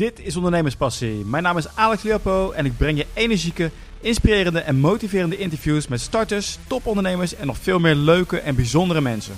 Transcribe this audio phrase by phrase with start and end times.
[0.00, 1.24] Dit is Ondernemerspassie.
[1.24, 6.00] Mijn naam is Alex Leopo en ik breng je energieke, inspirerende en motiverende interviews met
[6.00, 9.34] starters, topondernemers en nog veel meer leuke en bijzondere mensen.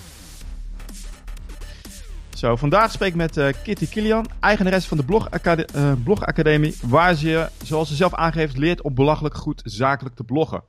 [2.35, 7.15] Zo, vandaag spreek ik met uh, Kitty Kilian, eigenares van de Blogacademie, uh, Blogacademie, waar
[7.15, 10.63] ze, zoals ze zelf aangeeft, leert om belachelijk goed zakelijk te bloggen.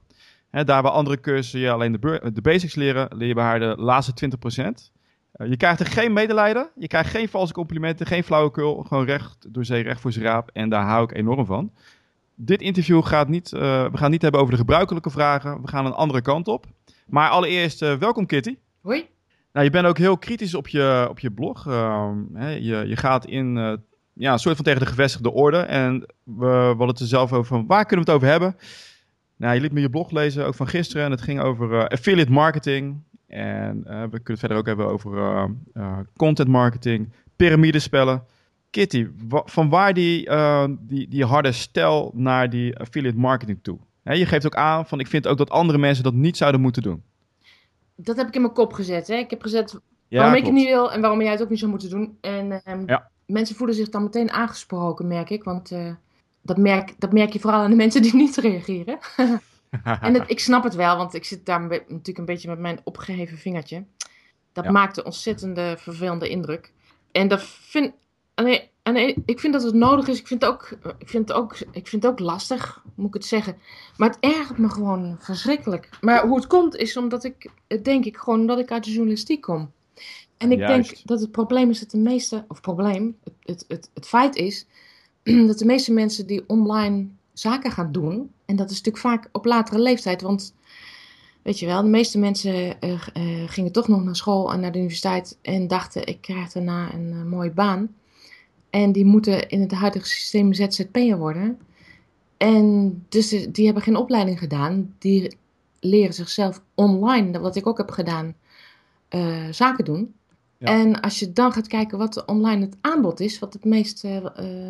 [0.49, 3.59] He, daar waar andere cursussen je alleen de, de, basics leren, leer je bij haar
[3.59, 4.29] de laatste
[4.89, 4.92] 20%.
[5.37, 9.53] Uh, je krijgt er geen medelijden, je krijgt geen valse complimenten, geen flauwekul, gewoon recht
[9.53, 10.49] door zee, recht voor zijn raap.
[10.53, 11.71] En daar hou ik enorm van.
[12.35, 15.85] Dit interview gaat niet, uh, we gaan niet hebben over de gebruikelijke vragen, we gaan
[15.85, 16.65] een andere kant op.
[17.05, 18.57] Maar allereerst, uh, welkom Kitty.
[18.81, 19.05] Hoi.
[19.53, 21.63] Nou, je bent ook heel kritisch op je, op je blog.
[22.33, 23.55] Hè, je, je gaat in
[24.13, 25.57] ja, een soort van tegen de gevestigde orde.
[25.57, 28.55] En we hadden het er zelf over van waar kunnen we het over hebben?
[29.35, 31.05] Nou, je liet me je blog lezen, ook van gisteren.
[31.05, 33.01] En het ging over affiliate marketing.
[33.33, 38.23] En uh, we kunnen het verder ook hebben over uh, uh, content marketing, piramidespellen.
[38.69, 40.29] Kitty, van waar die,
[40.79, 43.77] die, die harde stijl naar die affiliate marketing toe?
[44.03, 46.61] He, je geeft ook aan van ik vind ook dat andere mensen dat niet zouden
[46.61, 47.03] moeten doen.
[47.95, 49.07] Dat heb ik in mijn kop gezet.
[49.07, 49.15] Hè?
[49.15, 51.71] Ik heb gezet waarom ik het niet wil en waarom jij het ook niet zou
[51.71, 52.17] moeten doen.
[52.21, 53.09] En um, ja.
[53.25, 55.43] mensen voelen zich dan meteen aangesproken, merk ik.
[55.43, 55.71] Want
[56.41, 58.97] dat, merk, dat merk je vooral aan de mensen die niet reageren.
[60.01, 62.79] en het, ik snap het wel, want ik zit daar natuurlijk een beetje met mijn
[62.83, 63.83] opgeheven vingertje.
[64.51, 64.71] Dat ja.
[64.71, 66.71] maakt een ontzettende vervelende indruk.
[67.11, 67.93] En dat vind,
[68.35, 70.19] nee, nee, ik vind dat het nodig is.
[70.19, 73.13] Ik vind, het ook, ik, vind het ook, ik vind het ook lastig, moet ik
[73.13, 73.57] het zeggen.
[73.97, 75.89] Maar het ergert me gewoon verschrikkelijk.
[76.01, 77.49] Maar hoe het komt is omdat ik,
[77.81, 79.71] denk ik gewoon, omdat ik uit de journalistiek kom.
[80.37, 80.89] En ik Juist.
[80.89, 84.35] denk dat het probleem is dat de meeste, of probleem, het, het, het, het feit
[84.35, 84.65] is
[85.47, 88.31] dat de meeste mensen die online zaken gaan doen.
[88.45, 90.21] En dat is natuurlijk vaak op latere leeftijd.
[90.21, 90.53] Want
[91.41, 94.71] weet je wel, de meeste mensen uh, uh, gingen toch nog naar school en naar
[94.71, 95.37] de universiteit.
[95.41, 97.95] En dachten, ik krijg daarna een uh, mooie baan.
[98.69, 101.59] En die moeten in het huidige systeem ZZP'er worden.
[102.37, 104.95] En dus die hebben geen opleiding gedaan.
[104.99, 105.37] Die
[105.79, 108.35] leren zichzelf online, wat ik ook heb gedaan,
[109.51, 110.13] zaken doen.
[110.57, 110.67] Ja.
[110.67, 114.01] En als je dan gaat kijken wat online het aanbod is, wat, het meest,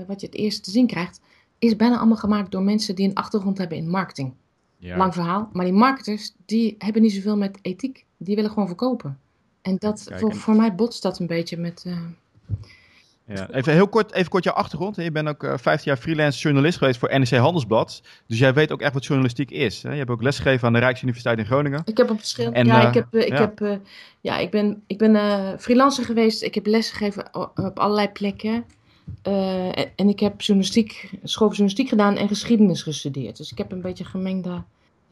[0.08, 1.20] wat je het eerst te zien krijgt,
[1.64, 4.34] is bijna allemaal gemaakt door mensen die een achtergrond hebben in marketing.
[4.78, 4.98] Ja.
[4.98, 5.50] Lang verhaal.
[5.54, 8.06] Maar die marketers, die hebben niet zoveel met ethiek.
[8.18, 9.20] Die willen gewoon verkopen.
[9.62, 10.36] En dat, Kijk, voor, en...
[10.36, 11.84] voor mij botst dat een beetje met...
[11.88, 11.98] Uh...
[13.26, 13.50] Ja.
[13.50, 14.96] Even heel kort, even kort jouw achtergrond.
[14.96, 18.02] Je bent ook uh, 15 jaar freelance journalist geweest voor NRC Handelsblad.
[18.28, 19.84] Dus jij weet ook echt wat journalistiek is.
[19.84, 19.92] Hè?
[19.92, 21.82] Je hebt ook lesgegeven aan de Rijksuniversiteit in Groningen.
[21.86, 22.58] Ik heb op verschillende...
[22.58, 23.40] En, ja, uh, ik, heb, ik, ja.
[23.40, 23.80] Heb,
[24.22, 26.42] ja, ik ben, ik ben freelancer geweest.
[26.42, 28.66] Ik heb lesgegeven op allerlei plekken.
[29.28, 33.38] Uh, en ik heb journalistiek, school voor journalistiek gedaan en geschiedenis gestudeerd.
[33.38, 34.64] Dus ik heb een beetje gemengde.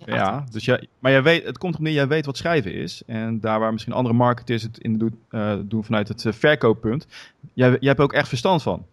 [0.05, 3.01] Ja, dus jij, maar jij weet, het komt op neer, jij weet wat schrijven is.
[3.05, 7.07] En daar waar misschien andere marketers het in doen, uh, doen vanuit het uh, verkooppunt.
[7.53, 8.85] Jij, jij hebt ook echt verstand van.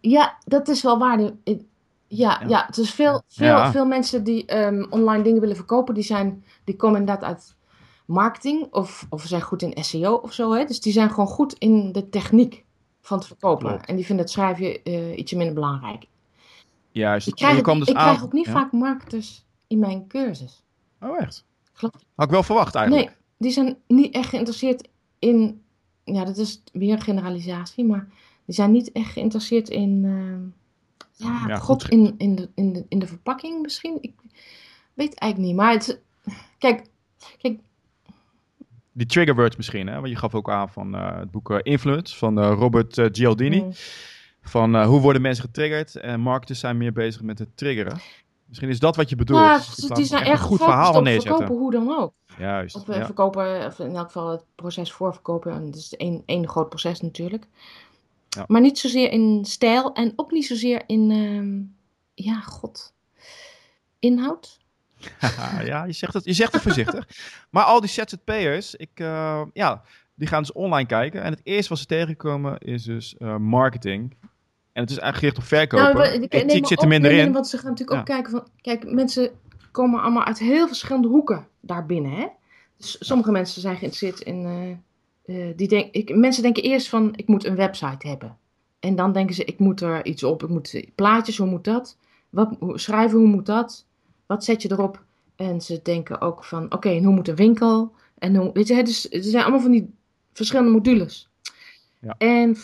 [0.00, 1.20] ja, dat is wel waar.
[1.20, 1.30] Ja,
[2.14, 2.64] ja, ja.
[2.66, 3.70] het is veel, veel, ja.
[3.70, 7.54] veel mensen die um, online dingen willen verkopen, die, zijn, die komen inderdaad uit
[8.06, 10.52] marketing of, of zijn goed in SEO of zo.
[10.52, 10.64] Hè?
[10.64, 12.64] Dus die zijn gewoon goed in de techniek
[13.02, 13.68] van het verkopen.
[13.68, 13.86] Klopt.
[13.86, 16.06] En die vinden het schrijven uh, ietsje minder belangrijk.
[16.90, 17.26] Juist.
[17.26, 18.02] Ik krijg, ook, dus ik aan...
[18.02, 18.52] krijg ook niet ja?
[18.52, 20.62] vaak marketers in mijn cursus.
[21.00, 21.44] Oh, echt?
[21.72, 22.04] Klopt.
[22.14, 23.06] Had ik wel verwacht eigenlijk.
[23.06, 25.62] Nee, die zijn niet echt geïnteresseerd in...
[26.04, 28.08] Ja, dat is weer een generalisatie, maar
[28.44, 30.04] die zijn niet echt geïnteresseerd in...
[30.04, 33.98] Uh, ja, ja, god, in, in, de, in, de, in de verpakking misschien.
[34.00, 34.14] Ik
[34.94, 36.00] weet eigenlijk niet, maar het...
[36.58, 36.86] Kijk,
[37.38, 37.60] kijk
[38.92, 39.94] die trigger words misschien, hè?
[39.94, 43.60] Want je gaf ook aan van uh, het boek uh, Influence van uh, Robert Gialdini.
[43.60, 43.72] Mm.
[44.42, 48.00] Van hoe worden mensen getriggerd en marketers zijn meer bezig met het triggeren.
[48.46, 49.40] Misschien is dat wat je bedoelt.
[49.40, 52.12] Ja, dus die zijn echt, een goed verhaal op verkopen, hoe dan ook.
[52.38, 52.76] Juist.
[52.76, 53.04] Of ja.
[53.04, 55.52] verkopen, of in elk geval het proces voorverkopen.
[55.52, 57.46] En dat is één, één groot proces natuurlijk.
[58.28, 58.44] Ja.
[58.46, 61.62] Maar niet zozeer in stijl en ook niet zozeer in, uh,
[62.26, 62.94] ja, god,
[63.98, 64.60] inhoud.
[65.64, 67.08] ja, je zegt, het, je zegt het voorzichtig.
[67.50, 69.82] maar al die ZZP'ers, ik, uh, ja,
[70.14, 71.22] die gaan dus online kijken.
[71.22, 74.16] En het eerste wat ze tegenkomen is dus uh, marketing.
[74.72, 75.94] En het is eigenlijk gericht op verkopen.
[75.94, 77.32] Nou, ik, Ethiek nee, zit er minder in.
[77.32, 77.98] Want ze gaan natuurlijk ja.
[77.98, 78.48] ook kijken van...
[78.60, 79.30] Kijk, mensen
[79.70, 82.26] komen allemaal uit heel verschillende hoeken daarbinnen, hè.
[82.76, 83.36] Dus sommige ja.
[83.36, 84.46] mensen zijn geïnteresseerd in...
[85.26, 88.36] Uh, die denk, ik, mensen denken eerst van, ik moet een website hebben.
[88.80, 90.42] En dan denken ze, ik moet er iets op.
[90.42, 91.96] Ik moet plaatjes, hoe moet dat?
[92.30, 93.86] Wat, schrijven, hoe moet dat?
[94.32, 95.04] Wat zet je erop?
[95.36, 97.94] En ze denken ook van, oké, okay, en hoe moet een winkel?
[98.18, 99.94] En hoe, weet je, dus, er zijn allemaal van die
[100.32, 101.28] verschillende modules.
[102.00, 102.14] Ja.
[102.18, 102.56] En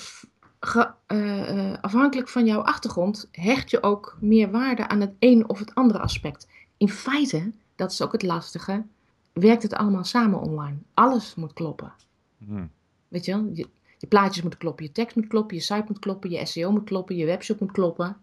[0.61, 5.59] ge, uh, afhankelijk van jouw achtergrond hecht je ook meer waarde aan het een of
[5.59, 6.49] het andere aspect.
[6.77, 8.85] In feite, dat is ook het lastige,
[9.33, 10.77] werkt het allemaal samen online.
[10.95, 11.93] Alles moet kloppen.
[12.39, 12.71] Hmm.
[13.09, 13.51] Weet je wel?
[13.53, 13.69] Je,
[13.99, 16.85] je plaatjes moeten kloppen, je tekst moet kloppen, je site moet kloppen, je SEO moet
[16.85, 18.17] kloppen, je webshop moet kloppen.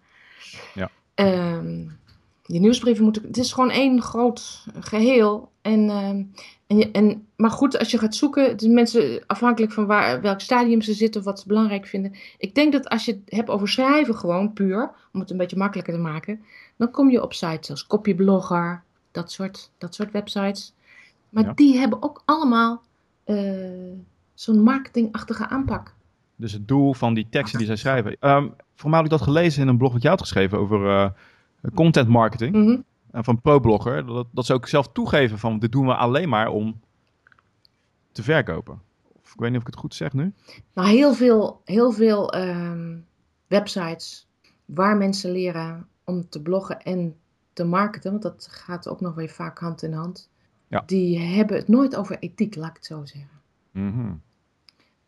[0.73, 0.91] Ja.
[1.15, 2.03] Um,
[2.45, 3.23] je nieuwsbrieven moeten.
[3.23, 5.51] Het is gewoon één groot geheel.
[5.61, 6.23] En, ehm,
[6.67, 10.41] en, je, en, maar goed, als je gaat zoeken, de mensen afhankelijk van waar, welk
[10.41, 12.15] stadium ze zitten of wat ze belangrijk vinden.
[12.37, 15.57] Ik denk dat als je het hebt over schrijven, gewoon puur, om het een beetje
[15.57, 16.41] makkelijker te maken,
[16.77, 20.73] dan kom je op sites als Copyblogger, dat soort, dat soort websites.
[21.29, 22.81] Maar die hebben ook allemaal
[23.25, 23.37] uh,
[24.33, 25.93] zo'n marketingachtige aanpak.
[26.35, 28.17] Dus het doel van die teksten die zij schrijven.
[28.19, 30.85] Um, voor mij had ik dat gelezen in een blog wat jij had geschreven over
[30.85, 31.09] uh,
[31.73, 32.55] content marketing.
[32.55, 32.83] Mm
[33.23, 34.05] van ProBlogger.
[34.05, 36.79] Dat, dat ze ook zelf toegeven van dit doen we alleen maar om
[38.11, 38.81] te verkopen.
[39.21, 40.33] Of, ik weet niet of ik het goed zeg nu.
[40.73, 43.05] Nou, heel veel, heel veel um,
[43.47, 44.27] websites
[44.65, 47.15] waar mensen leren om te bloggen en
[47.53, 48.11] te marketen.
[48.11, 50.29] Want dat gaat ook nog weer vaak hand in hand.
[50.67, 50.83] Ja.
[50.85, 53.41] Die hebben het nooit over ethiek, laat ik het zo zeggen.
[53.71, 54.21] Mm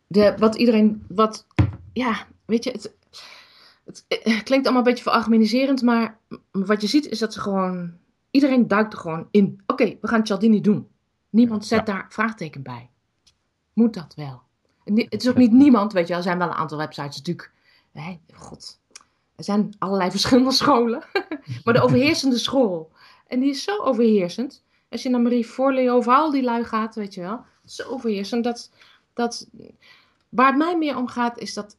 [0.08, 1.48] de, wat iedereen, wat,
[1.94, 2.94] ja, weet je, het,
[3.88, 4.06] het,
[4.44, 6.20] klinkt allemaal een beetje veralgemeniserend, maar
[6.52, 7.94] wat je ziet is dat ze gewoon,
[8.32, 9.62] iedereen duikt er gewoon in.
[9.66, 10.88] Oké, we gaan Cialdini doen.
[11.30, 12.90] Niemand zet daar vraagteken bij.
[13.74, 14.46] Moet dat wel?
[14.94, 17.52] het is ook niet niemand, weet je er zijn wel een aantal websites natuurlijk.
[17.92, 18.80] Hè, God,
[19.36, 21.04] er zijn allerlei verschillende scholen.
[21.64, 22.92] maar de overheersende school,
[23.28, 24.64] en die is zo overheersend.
[24.90, 28.44] Als je naar Marie Forleo of al die lui gaat, weet je wel, zo overheersend
[28.44, 28.72] dat
[29.14, 29.48] dat,
[30.30, 31.78] waar het mij meer om gaat, is dat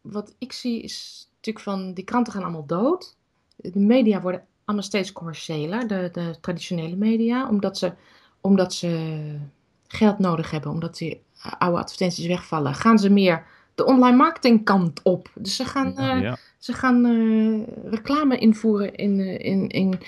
[0.00, 3.16] wat ik zie, is natuurlijk van die kranten gaan allemaal dood.
[3.56, 7.92] De media worden allemaal steeds commerciëler, de, de traditionele media, omdat ze,
[8.40, 9.38] omdat ze
[9.86, 11.22] geld nodig hebben, omdat die
[11.58, 13.44] oude advertenties wegvallen, gaan ze meer
[13.74, 15.30] de online marketingkant op.
[15.34, 20.00] Dus ze gaan, uh, ze gaan uh, reclame invoeren in, in, in.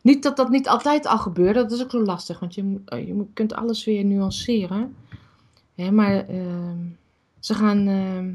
[0.00, 3.26] Niet dat dat niet altijd al gebeurt, dat is ook zo lastig, want je, je
[3.34, 4.94] kunt alles weer nuanceren
[5.90, 6.78] maar ehm,
[7.38, 8.32] ze gaan ehm,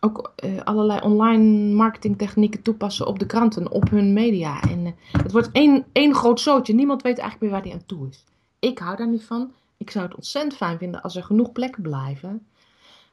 [0.00, 4.60] ook uh, allerlei online marketingtechnieken toepassen op de kranten, op hun media.
[4.60, 6.74] En uh, het wordt één, één groot zootje.
[6.74, 8.24] Niemand weet eigenlijk meer waar die aan toe is.
[8.58, 9.52] Ik hou daar niet van.
[9.76, 12.46] Ik zou het ontzettend fijn vinden als er genoeg plekken blijven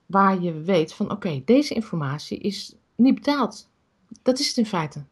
[0.06, 3.70] waar je weet van oké, deze informatie is niet betaald.
[4.22, 5.04] Dat is het in feite.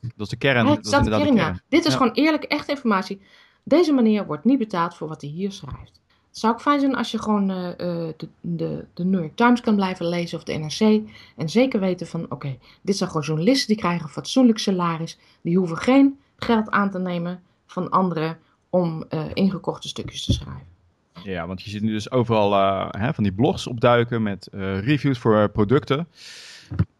[0.00, 0.66] Dat is de kern.
[0.66, 1.60] dat is de kern, Ja.
[1.68, 3.20] Dit is gewoon eerlijke, echte informatie.
[3.62, 6.00] Deze meneer wordt niet betaald voor wat hij hier schrijft
[6.38, 9.74] zou ook fijn zijn als je gewoon uh, de, de, de, New York Times kan
[9.74, 11.10] blijven lezen of de NRC.
[11.36, 15.18] En zeker weten van, oké, dit zijn gewoon journalisten die krijgen een fatsoenlijk salaris.
[15.42, 18.38] Die hoeven geen geld aan te nemen van anderen
[18.70, 20.66] om uh, ingekochte stukjes te schrijven.
[21.22, 22.52] Ja, want je ziet nu dus overal
[22.90, 24.48] hè, van die blogs opduiken met
[24.80, 26.08] reviews voor producten.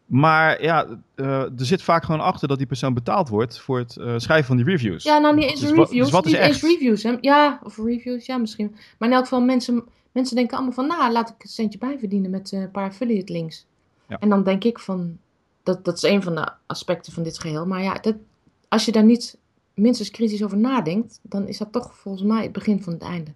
[0.09, 3.97] Maar ja, uh, er zit vaak gewoon achter dat die persoon betaald wordt voor het
[3.97, 5.03] uh, schrijven van die reviews.
[5.03, 5.91] Ja, nou niet eens dus reviews.
[5.91, 6.49] Dus wat is echt?
[6.49, 7.03] eens reviews.
[7.03, 7.17] Hè?
[7.21, 8.77] Ja, of reviews, ja misschien.
[8.99, 12.31] Maar in elk geval, mensen, mensen denken allemaal van, nou, laat ik een centje bijverdienen
[12.31, 13.67] met uh, een paar affiliate links.
[14.09, 14.19] Ja.
[14.19, 15.19] En dan denk ik van,
[15.63, 17.67] dat, dat is een van de aspecten van dit geheel.
[17.67, 18.17] Maar ja, dat,
[18.69, 19.39] als je daar niet
[19.75, 23.33] minstens kritisch over nadenkt, dan is dat toch volgens mij het begin van het einde.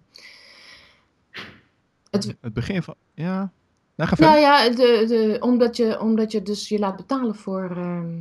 [2.09, 3.51] Het, het begin van, ja,
[3.95, 8.17] nou, ja, de, de, omdat, je, omdat je dus je laat betalen voor, ehm,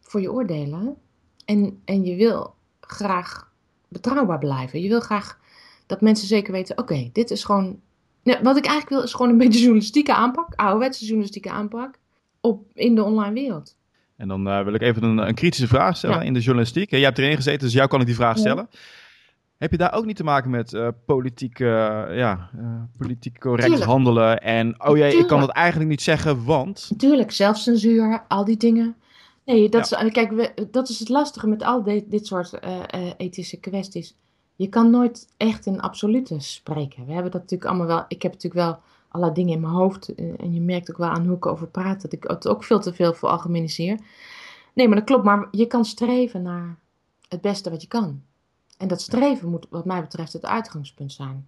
[0.00, 0.96] voor je oordelen.
[1.44, 3.52] En, en je wil graag
[3.88, 4.82] betrouwbaar blijven.
[4.82, 5.38] Je wil graag
[5.86, 7.80] dat mensen zeker weten: oké, dit is gewoon.
[8.22, 11.98] Ja, wat ik eigenlijk wil, is gewoon een beetje journalistieke aanpak, ouderwetse journalistieke aanpak,
[12.40, 13.76] op, in de online wereld.
[14.16, 16.90] En dan uh, wil ik even een, een kritische vraag stellen in de journalistiek.
[16.90, 18.68] Jij hebt erin gezeten, dus jou kan ik die vraag stellen.
[19.60, 21.68] Heb je daar ook niet te maken met uh, politiek, uh,
[22.16, 23.90] ja, uh, politiek correct Tuurlijk.
[23.90, 24.42] handelen?
[24.42, 26.90] En oh jee, ik kan het eigenlijk niet zeggen, want.
[26.96, 28.96] Tuurlijk, zelfcensuur, al die dingen.
[29.44, 30.00] Nee, dat, ja.
[30.00, 32.58] is, kijk, we, dat is het lastige met al dit, dit soort
[33.16, 34.16] ethische kwesties.
[34.56, 37.06] Je kan nooit echt in absolute spreken.
[37.06, 38.04] We hebben dat natuurlijk allemaal wel.
[38.08, 40.14] Ik heb natuurlijk wel allerlei dingen in mijn hoofd.
[40.14, 42.80] En je merkt ook wel aan hoe ik over praat dat ik het ook veel
[42.80, 43.98] te veel voor algemeniseer.
[44.74, 45.24] Nee, maar dat klopt.
[45.24, 46.76] Maar je kan streven naar
[47.28, 48.22] het beste wat je kan.
[48.80, 51.46] En dat streven moet, wat mij betreft, het uitgangspunt zijn.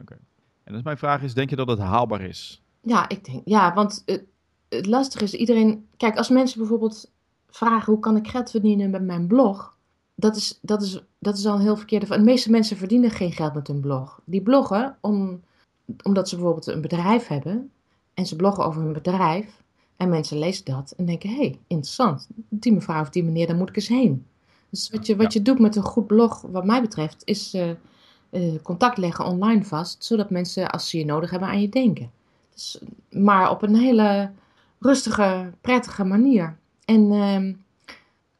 [0.00, 0.18] Oké.
[0.64, 2.62] En dus mijn vraag is, denk je dat het haalbaar is?
[2.80, 4.24] Ja, ik denk, ja, want het,
[4.68, 7.10] het lastige is, iedereen, kijk, als mensen bijvoorbeeld
[7.50, 9.76] vragen, hoe kan ik geld verdienen met mijn blog?
[10.14, 13.32] Dat is, dat is, dat is al een heel verkeerde De meeste mensen verdienen geen
[13.32, 14.20] geld met hun blog.
[14.24, 15.42] Die bloggen om,
[16.02, 17.70] omdat ze bijvoorbeeld een bedrijf hebben
[18.14, 19.62] en ze bloggen over hun bedrijf
[19.96, 23.56] en mensen lezen dat en denken, hé, hey, interessant, die mevrouw of die meneer, daar
[23.56, 24.26] moet ik eens heen.
[24.72, 27.70] Dus wat je, wat je doet met een goed blog, wat mij betreft, is uh,
[28.30, 32.10] uh, contact leggen online vast, zodat mensen als ze je nodig hebben aan je denken.
[32.54, 34.30] Dus, maar op een hele
[34.78, 36.56] rustige, prettige manier.
[36.84, 37.54] En uh,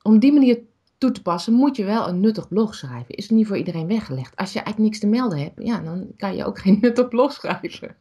[0.02, 0.58] om die manier
[0.98, 3.14] toe te passen, moet je wel een nuttig blog schrijven.
[3.14, 4.36] Is niet voor iedereen weggelegd.
[4.36, 7.32] Als je eigenlijk niks te melden hebt, ja, dan kan je ook geen nuttig blog
[7.32, 7.96] schrijven.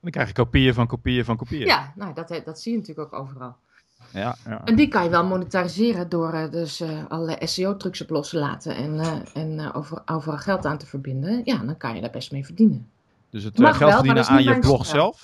[0.00, 1.66] Dan krijg je kopieën van kopieën van kopieën.
[1.66, 3.56] Ja, nou, dat, dat zie je natuurlijk ook overal.
[4.12, 4.64] Ja, ja.
[4.64, 8.38] En die kan je wel monetariseren door uh, dus uh, allerlei SEO-trucs op los te
[8.38, 11.40] laten en, uh, en over, overal geld aan te verbinden.
[11.44, 12.88] Ja, dan kan je daar best mee verdienen.
[13.30, 15.22] Dus het geld wel, verdienen aan je blog zelf,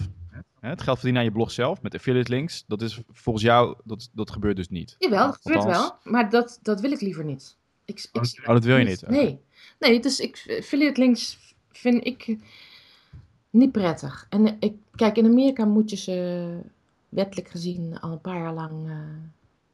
[0.60, 3.76] hè, het geld verdienen aan je blog zelf met affiliate links, dat is volgens jou,
[3.84, 4.96] dat, dat gebeurt dus niet.
[4.98, 7.56] Jawel, dat gebeurt wel, maar dat, dat wil ik liever niet.
[7.84, 9.08] Ik, ik, oh, dat wil je niet?
[9.08, 9.40] Nee,
[9.78, 11.38] nee dus ik, affiliate links
[11.72, 12.36] vind ik
[13.50, 14.26] niet prettig.
[14.28, 16.58] En ik, kijk, in Amerika moet je ze
[17.12, 18.96] wettelijk gezien al een paar jaar lang uh,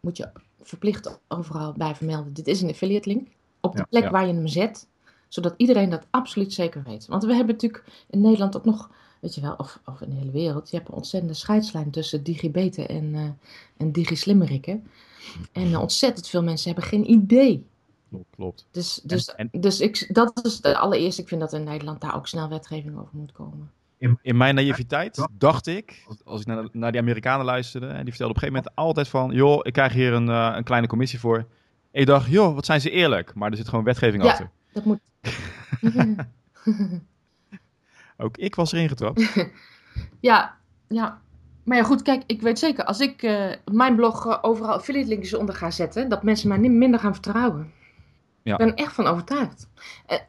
[0.00, 0.30] moet je
[0.62, 2.32] verplicht overal bij vermelden.
[2.32, 3.28] Dit is een affiliate link.
[3.60, 4.86] Op de plek waar je hem zet,
[5.28, 7.06] zodat iedereen dat absoluut zeker weet.
[7.06, 8.90] Want we hebben natuurlijk in Nederland ook nog,
[9.20, 12.22] weet je wel, of, of in de hele wereld, je hebt een ontzettende scheidslijn tussen
[12.22, 13.30] digibeten en, uh,
[13.76, 14.86] en digislimmerikken.
[15.52, 17.66] En uh, ontzettend veel mensen hebben geen idee.
[18.08, 18.66] Klopt, klopt.
[18.70, 22.26] Dus, dus, dus ik, dat is de allereerste, ik vind dat in Nederland daar ook
[22.26, 26.92] snel wetgeving over moet komen in, in mijn naïviteit dacht ik, als ik naar, naar
[26.92, 29.92] die Amerikanen luisterde, en die vertelden op een gegeven moment altijd van, joh, ik krijg
[29.92, 31.36] hier een, uh, een kleine commissie voor.
[31.90, 33.34] En ik dacht, joh, wat zijn ze eerlijk.
[33.34, 34.50] Maar er zit gewoon wetgeving ja, achter.
[34.72, 35.00] dat moet.
[38.16, 39.34] Ook ik was erin getrapt.
[40.20, 40.56] ja,
[40.88, 41.20] ja.
[41.64, 45.08] Maar ja, goed, kijk, ik weet zeker, als ik uh, mijn blog uh, overal affiliate
[45.08, 47.72] linkjes onder ga zetten, dat mensen mij niet minder gaan vertrouwen.
[48.42, 48.52] Ja.
[48.52, 49.68] Ik ben er echt van overtuigd.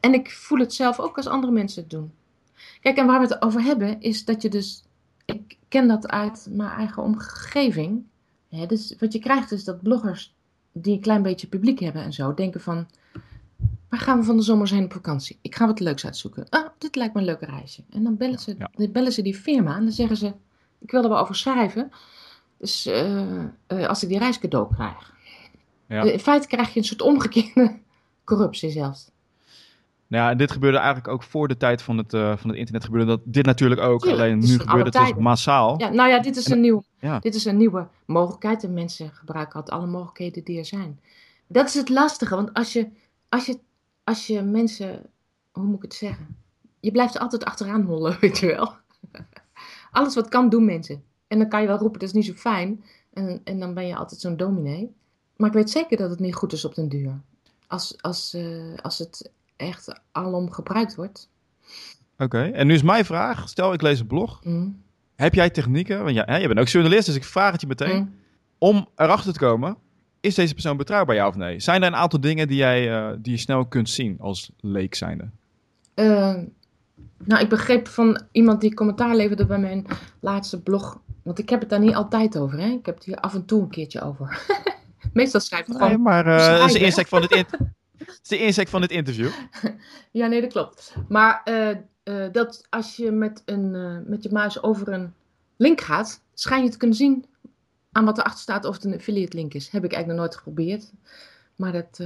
[0.00, 2.12] En ik voel het zelf ook als andere mensen het doen.
[2.80, 4.84] Kijk, en waar we het over hebben, is dat je dus.
[5.24, 8.04] Ik ken dat uit mijn eigen omgeving.
[8.48, 10.34] Hè, dus wat je krijgt is dat bloggers
[10.72, 12.86] die een klein beetje publiek hebben en zo, denken van.
[13.88, 15.38] Waar gaan we van de zomer zijn op vakantie?
[15.40, 16.46] Ik ga wat leuks uitzoeken.
[16.48, 17.82] Ah, dit lijkt me een leuke reisje.
[17.90, 18.70] En dan bellen ze, ja.
[18.72, 20.32] dan bellen ze die firma en dan zeggen ze:
[20.78, 21.90] Ik wil er wel over schrijven.
[22.56, 25.12] Dus uh, uh, als ik die reis cadeau krijg.
[25.86, 26.02] Ja.
[26.02, 27.78] In feite krijg je een soort omgekeerde
[28.24, 29.10] corruptie zelfs.
[30.10, 32.58] Nou ja, en dit gebeurde eigenlijk ook voor de tijd van het, uh, van het
[32.58, 34.06] internet gebeurde dat dit natuurlijk ook.
[34.06, 35.80] alleen nu gebeurt het dus massaal.
[35.80, 37.18] Ja, nou ja, dit is, een nieuw, ja.
[37.18, 38.64] dit is een nieuwe mogelijkheid.
[38.64, 41.00] En mensen gebruiken altijd alle mogelijkheden die er zijn.
[41.46, 42.88] Dat is het lastige, want als je,
[43.28, 43.58] als je,
[44.04, 45.02] als je mensen,
[45.50, 46.36] hoe moet ik het zeggen?
[46.80, 48.72] Je blijft altijd achteraan hollen, weet je wel.
[49.90, 51.02] Alles wat kan, doen mensen.
[51.26, 52.84] En dan kan je wel roepen, dat is niet zo fijn.
[53.12, 54.94] En, en dan ben je altijd zo'n dominee.
[55.36, 57.20] Maar ik weet zeker dat het niet goed is op den duur.
[57.66, 61.28] Als, als, uh, als het echt alom gebruikt wordt.
[62.18, 63.48] Oké, en nu is mijn vraag.
[63.48, 64.44] Stel, ik lees een blog.
[64.44, 64.82] Mm.
[65.16, 67.66] Heb jij technieken, want ja, hè, je bent ook journalist, dus ik vraag het je
[67.66, 67.98] meteen.
[67.98, 68.14] Mm.
[68.58, 69.76] Om erachter te komen,
[70.20, 71.60] is deze persoon betrouwbaar, ja of nee?
[71.60, 74.94] Zijn er een aantal dingen die, jij, uh, die je snel kunt zien als leek
[74.94, 75.28] zijnde?
[75.94, 76.34] Uh,
[77.24, 79.86] nou, ik begreep van iemand die commentaar leverde bij mijn
[80.20, 81.00] laatste blog.
[81.22, 82.68] Want ik heb het daar niet altijd over, hè?
[82.68, 84.42] Ik heb het hier af en toe een keertje over.
[85.12, 85.88] Meestal schrijf ik gewoon...
[85.88, 87.46] Nee, maar uh, dat is de insteek van het...
[88.10, 89.30] Het is de inzicht van dit interview.
[90.10, 90.94] ja, nee, dat klopt.
[91.08, 91.70] Maar uh,
[92.04, 95.14] uh, dat als je met, een, uh, met je muis over een
[95.56, 97.24] link gaat, schijn je te kunnen zien
[97.92, 99.68] aan wat erachter staat of het een affiliate link is.
[99.68, 100.92] Heb ik eigenlijk nog nooit geprobeerd.
[101.56, 102.00] Maar dat,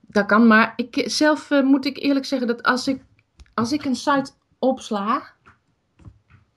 [0.00, 0.46] dat kan.
[0.46, 3.02] Maar ik, zelf moet ik eerlijk zeggen dat als ik,
[3.54, 5.22] als ik een site opsla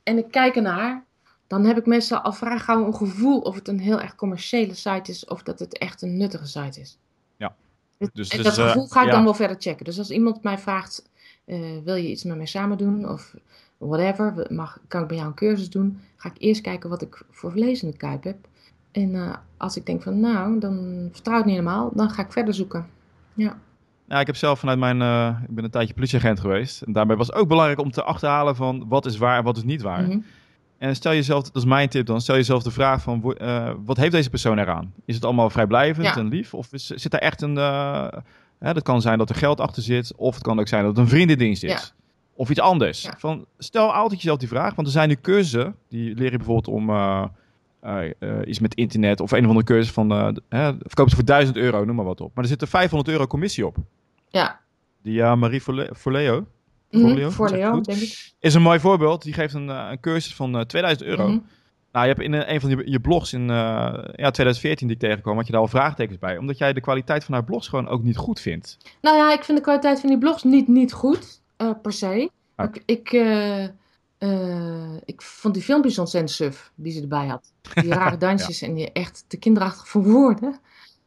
[0.03, 1.05] en ik kijk ernaar,
[1.47, 4.73] dan heb ik meestal al vrij gauw een gevoel of het een heel erg commerciële
[4.73, 6.97] site is of dat het echt een nuttige site is.
[8.13, 9.85] Dus, en dus, dat gevoel ga ik dan wel verder checken.
[9.85, 11.09] Dus als iemand mij vraagt,
[11.45, 13.09] uh, wil je iets met mij samen doen?
[13.09, 13.35] Of
[13.77, 15.99] whatever, mag, kan ik bij jou een cursus doen?
[16.15, 18.37] Ga ik eerst kijken wat ik voor vlees in de kuip heb.
[18.91, 22.31] En uh, als ik denk van nou, dan vertrouw ik niet helemaal, dan ga ik
[22.31, 22.87] verder zoeken.
[23.33, 23.57] Ja.
[24.07, 26.81] Nou, ik heb zelf vanuit mijn, uh, ik ben een tijdje politieagent geweest.
[26.81, 29.57] En daarbij was het ook belangrijk om te achterhalen van wat is waar en wat
[29.57, 30.01] is niet waar.
[30.01, 30.25] Mm -hmm.
[30.81, 33.97] En stel jezelf, dat is mijn tip dan, stel jezelf de vraag van uh, wat
[33.97, 34.93] heeft deze persoon eraan?
[35.05, 36.15] Is het allemaal vrijblijvend ja.
[36.15, 36.53] en lief?
[36.53, 38.07] Of is, zit daar echt een, uh,
[38.59, 40.91] hè, dat kan zijn dat er geld achter zit, of het kan ook zijn dat
[40.95, 41.71] het een vriendendienst is.
[41.71, 41.79] Ja.
[42.33, 43.01] Of iets anders.
[43.01, 43.13] Ja.
[43.17, 46.67] Van, stel altijd jezelf die vraag, want er zijn nu cursussen, die leer je bijvoorbeeld
[46.67, 47.25] om uh,
[48.45, 50.09] iets met internet, of een of andere cursus van,
[50.79, 52.31] verkoop ze voor 1000 euro, noem maar wat op.
[52.35, 53.75] Maar er zit er 500 euro commissie op.
[54.29, 54.59] Ja.
[55.01, 55.61] Die Marie
[55.95, 56.45] Forleo,
[57.29, 58.33] Voor Leo, denk ik.
[58.39, 59.23] Is een mooi voorbeeld.
[59.23, 61.23] Die geeft een, uh, een cursus van uh, 2000 euro.
[61.23, 61.45] Mm -hmm.
[61.91, 63.47] Nou, je hebt in een van je, je blogs in uh,
[64.15, 66.37] ja, 2014 die ik tegenkwam, had je daar al vraagtekens bij.
[66.37, 68.77] Omdat jij de kwaliteit van haar blogs gewoon ook niet goed vindt.
[69.01, 72.29] Nou ja, ik vind de kwaliteit van die blogs niet, niet goed, uh, per se.
[72.55, 72.67] Ah.
[72.67, 73.11] Ik, ik,
[75.05, 77.53] ik vond die filmpjes ontzettend suf, die ze erbij had.
[77.73, 78.67] Die rare dansjes ja.
[78.67, 80.59] en die echt te kinderachtig voor woorden.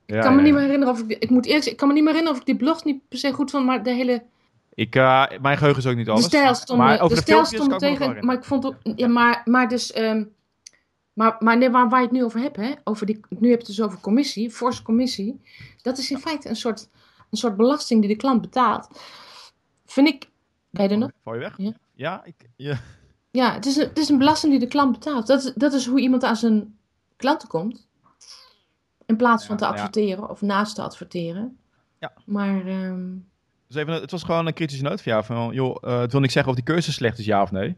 [0.07, 1.95] Ik ja, kan me niet meer herinneren of ik, ik moet eerlijk ik kan me
[1.95, 4.23] niet meer herinneren of ik die blogs niet per se goed vond, maar de hele
[4.75, 6.23] ik, uh, mijn geheugen is ook niet alles.
[6.23, 8.25] De stijl stond, maar over de, de stijl stond tegen.
[8.25, 8.77] Maar ik vond ook.
[8.83, 9.97] Ja, maar, maar dus.
[9.97, 10.35] Um,
[11.13, 12.73] maar, maar nee, waar, waar je het nu over hebt, hè?
[12.85, 15.41] Over die, nu heb je het dus over commissie, forse commissie.
[15.83, 16.89] Dat is in feite een soort,
[17.31, 19.01] een soort belasting die de klant betaalt.
[19.87, 20.29] Vind ik.
[20.71, 21.11] Ben je er nog?
[21.25, 21.55] Val je weg?
[21.57, 22.35] Ja, ja ik.
[22.57, 22.81] Ja.
[23.31, 25.27] Ja, het is, een, het is een belasting die de klant betaalt.
[25.27, 26.79] Dat is, dat is hoe iemand aan zijn
[27.17, 27.87] klanten komt.
[29.07, 31.59] In plaats van te adverteren of naast te adverteren.
[31.99, 32.13] Ja.
[32.25, 32.67] Maar...
[32.67, 33.33] Um...
[33.75, 35.25] Dus even, het was gewoon een kritische noot van jou.
[35.25, 37.77] Van, joh, uh, het wil niet zeggen of die cursus slecht is, ja of nee.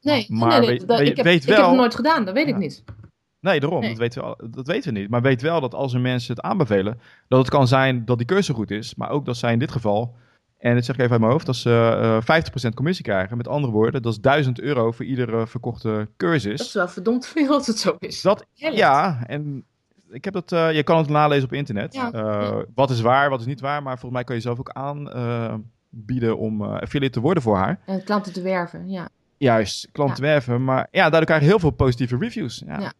[0.00, 2.34] Nee, maar nee, nee, dat, ik, heb, weet wel, ik heb het nooit gedaan, dat
[2.34, 2.84] weet ik niet.
[3.40, 3.80] Nee, daarom.
[3.80, 5.10] Dat, weten we, dat weten we niet.
[5.10, 8.26] Maar weet wel dat als er mensen het aanbevelen, dat het kan zijn dat die
[8.26, 8.94] cursus goed is.
[8.94, 10.14] Maar ook dat zij in dit geval,
[10.58, 13.36] en dat zeg ik even uit mijn hoofd, dat ze uh, 50% commissie krijgen.
[13.36, 16.58] Met andere woorden, dat is 1000 euro voor iedere verkochte cursus.
[16.58, 18.22] Dat is wel verdomd veel als het zo is.
[18.22, 19.64] Dat, ja, en
[20.14, 21.94] ik heb dat, uh, je kan het nalezen op internet.
[21.94, 23.82] Ja, uh, Wat is waar, wat is niet waar.
[23.82, 27.80] Maar volgens mij kan je zelf ook aanbieden uh, om affiliate te worden voor haar.
[27.86, 29.08] En klanten te werven, ja.
[29.36, 30.64] Juist, klanten te werven.
[30.64, 32.62] Maar ja, daardoor krijg je heel veel positieve reviews.
[32.66, 32.92] Ja.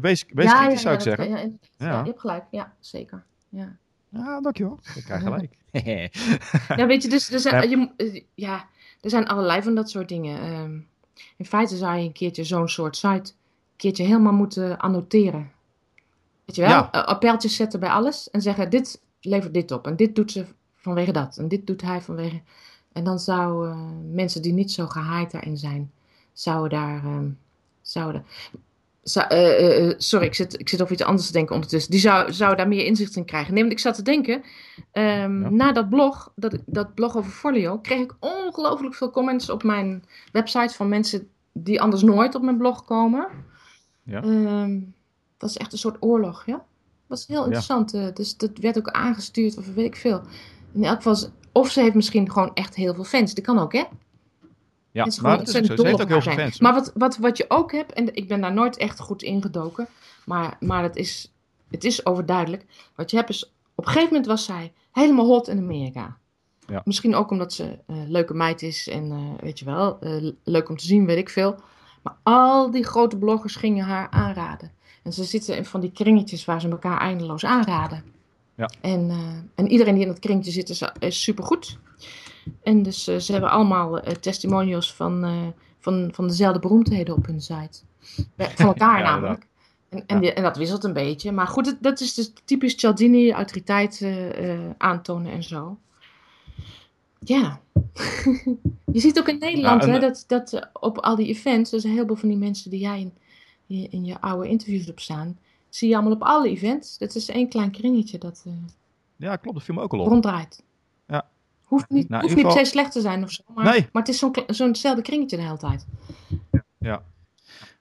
[0.00, 1.30] Wees, wees kritisch, zou ik zeggen.
[1.30, 1.38] Ja,
[1.76, 2.44] ja, je hebt gelijk.
[2.50, 3.22] Ja, zeker.
[3.48, 3.76] Ja.
[4.08, 4.78] Ja, dankjewel.
[4.94, 5.56] Ik krijg gelijk.
[6.80, 8.64] ja, weet je, dus er zijn, je, ja,
[9.00, 10.52] er zijn allerlei van dat soort dingen.
[10.52, 10.88] Um,
[11.36, 15.50] in feite zou je een keertje zo'n soort site een keertje helemaal moeten annoteren.
[16.56, 16.80] Weet je wel?
[16.82, 16.90] Ja.
[16.94, 20.44] Uh, appeltjes zetten bij alles en zeggen: dit levert dit op en dit doet ze
[20.76, 22.40] vanwege dat en dit doet hij vanwege.
[22.92, 25.92] En dan zouden uh, mensen die niet zo gehaaid daarin zijn,
[26.32, 27.04] zouden daar.
[27.04, 27.18] Uh,
[27.82, 28.24] zouden,
[29.32, 31.90] uh, sorry, ik zit, ik zit over iets anders te denken ondertussen.
[31.90, 33.52] Die zou, zou daar meer inzicht in krijgen.
[33.54, 34.42] Nee, want ik zat te denken,
[34.92, 39.62] um, na dat blog, dat, dat blog over Folio, kreeg ik ongelooflijk veel comments op
[39.62, 43.28] mijn website van mensen die anders nooit op mijn blog komen.
[44.02, 44.22] Ja.
[44.22, 44.94] Um,
[45.40, 46.64] dat is echt een soort oorlog, ja.
[47.06, 47.90] Dat is heel interessant.
[47.90, 48.10] Ja.
[48.10, 50.20] dus dat werd ook aangestuurd of weet ik veel.
[50.72, 53.34] In elk geval, of ze heeft misschien gewoon echt heel veel fans.
[53.34, 53.84] Dat kan ook, hè?
[54.90, 55.62] Ja, maar het is zo.
[55.62, 56.60] Ze heeft ook heel veel fans.
[56.60, 59.88] Maar wat, wat, wat je ook hebt, en ik ben daar nooit echt goed ingedoken,
[60.24, 61.32] maar, maar het, is,
[61.70, 62.66] het is overduidelijk.
[62.94, 63.44] Wat je hebt is,
[63.74, 66.16] op een gegeven moment was zij helemaal hot in Amerika.
[66.66, 66.82] Ja.
[66.84, 70.32] Misschien ook omdat ze een uh, leuke meid is en uh, weet je wel, uh,
[70.44, 71.56] leuk om te zien, weet ik veel.
[72.02, 74.72] Maar al die grote bloggers gingen haar aanraden.
[75.02, 78.04] En ze zitten in van die kringetjes waar ze elkaar eindeloos aanraden.
[78.54, 78.70] Ja.
[78.80, 79.10] En,
[79.54, 81.78] en iedereen die in dat kringetje zit is, is supergoed.
[82.62, 87.40] En dus uh, ze hebben allemaal uh, testimonials van, van, van dezelfde beroemdheden op hun
[87.40, 87.78] site.
[88.36, 89.46] Van elkaar ja, namelijk.
[89.88, 91.32] En, en, die, en, dat wisselt een beetje.
[91.32, 94.06] Maar goed, dat is dus typisch Cialdini, autoriteit
[94.78, 95.78] aantonen en zo.
[97.24, 97.60] Ja.
[98.92, 102.16] je ziet ook in Nederland hè, dat, dat op al die events, dus een heleboel
[102.16, 103.12] van die mensen die jij in,
[103.70, 106.98] in je oude interviews op staan, zie je allemaal op alle events.
[106.98, 108.44] Dat is één klein kringetje dat
[109.16, 110.08] ja, klopt, dat viel me ook al op.
[110.08, 110.62] ronddraait.
[111.06, 111.28] Ja,
[111.64, 113.42] Hoeft niet, nou, hoeft niet per se slecht te zijn of zo.
[113.54, 113.88] Maar, nee.
[113.92, 115.86] maar het is zo'n zo'nzelfde kringetje de hele tijd.
[116.78, 117.02] Ja.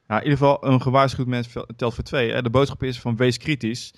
[0.07, 2.31] Nou, in ieder geval, een gewaarschuwd mens telt voor twee.
[2.31, 2.41] Hè.
[2.41, 3.93] De boodschap is van wees kritisch.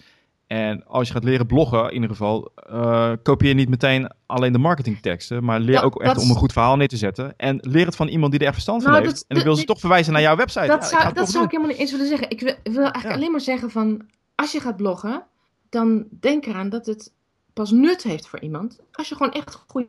[0.51, 4.57] En als je gaat leren bloggen, in ieder geval, uh, kopieer niet meteen alleen de
[4.57, 7.33] marketingteksten, maar leer ook echt om een goed verhaal neer te zetten.
[7.37, 9.25] En leer het van iemand die er echt verstand van nou, heeft.
[9.27, 10.67] en ik wil ze toch verwijzen naar jouw website.
[10.67, 12.29] Dat zou, dat zou ik helemaal niet eens willen zeggen.
[12.29, 14.01] Ik wil, wil eigenlijk alleen maar zeggen van,
[14.35, 15.23] als je gaat bloggen,
[15.69, 17.11] dan denk eraan dat het
[17.53, 19.87] pas nut heeft voor iemand als je gewoon echt goede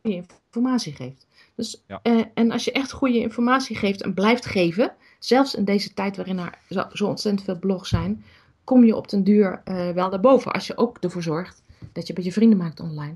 [0.49, 1.27] informatie geeft.
[1.55, 5.93] Dus, eh, en als je echt goede informatie geeft en blijft geven, zelfs in deze
[5.93, 8.23] tijd waarin er zo, zo ontzettend veel blogs zijn,
[8.63, 10.51] kom je op den duur uh, wel daarboven.
[10.51, 13.15] Als je ook ervoor zorgt dat je met je vrienden maakt online.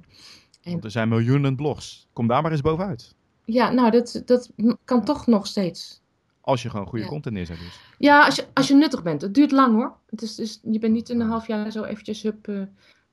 [0.62, 2.08] En, Want er zijn miljoenen blogs.
[2.14, 3.16] Kom daar maar eens bovenuit.
[3.46, 4.52] Ja, nou, dat, dat
[4.86, 6.02] kan toch nog steeds.
[6.42, 7.80] Als je gewoon goede content neerzet dus.
[7.98, 9.22] Ja, als je, als je nuttig bent.
[9.22, 9.98] Het duurt lang hoor.
[10.10, 12.48] Het is, dus, je bent niet in een half jaar zo eventjes hup.
[12.48, 12.62] Uh,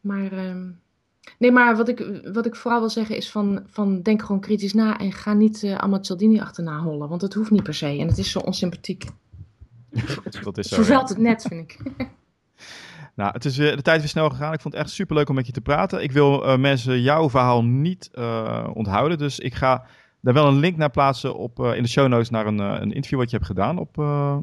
[0.01, 0.71] maar ehm,
[1.39, 4.73] Nee, maar wat ik, wat ik vooral wil zeggen is van, van denk gewoon kritisch
[4.73, 7.87] na en ga niet uh, allemaal Cialdini achterna hollen, want dat hoeft niet per se
[7.87, 9.05] en het is zo onsympathiek.
[10.45, 11.79] dat is zo, Vervelt het net, vind ik.
[13.15, 14.53] Nou, het is weer, de tijd weer snel gegaan.
[14.53, 16.03] Ik vond het echt super leuk om met je te praten.
[16.03, 19.19] Ik wil uh, mensen jouw verhaal niet uh, onthouden.
[19.19, 19.85] Dus ik ga
[20.21, 22.93] daar wel een link naar plaatsen op, uh, in de show notes naar een, een
[22.93, 23.99] interview wat je hebt gedaan op,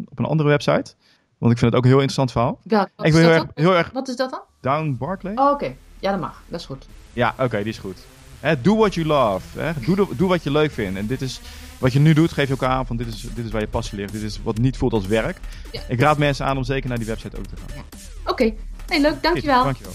[0.10, 0.96] op een andere website.
[1.38, 2.60] Want ik vind het ook een heel interessant verhaal.
[2.64, 4.42] Wat, ik is heel, erg, heel erg, wat is dat dan?
[4.62, 5.34] Down Barclay.
[5.36, 5.76] Oh, oké.
[6.00, 6.42] Ja, dat mag.
[6.48, 6.88] Dat is goed.
[7.14, 8.06] Ja, oké, die is goed.
[8.42, 9.60] Hè, do what you love.
[9.60, 9.72] Hè.
[9.86, 10.98] Doe, doe wat je leuk vindt.
[10.98, 11.42] En dit is
[11.78, 13.68] wat je nu doet, geef je elkaar aan van dit is, dit is waar je
[13.68, 14.12] passie ligt.
[14.12, 15.38] Dit is wat niet voelt als werk.
[15.72, 15.82] Ja.
[15.88, 17.78] Ik raad mensen aan om zeker naar die website ook te gaan.
[17.78, 17.84] Ja.
[18.32, 18.54] Oké,
[18.86, 19.02] okay.
[19.02, 19.24] leuk.
[19.24, 19.64] Dankjewel.
[19.64, 19.94] Dankjewel.